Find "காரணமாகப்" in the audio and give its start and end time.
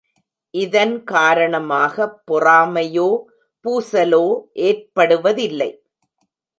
1.03-2.31